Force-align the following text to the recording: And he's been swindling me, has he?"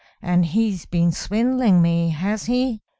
And 0.19 0.45
he's 0.47 0.87
been 0.87 1.11
swindling 1.11 1.79
me, 1.79 2.09
has 2.09 2.47
he?" 2.47 2.81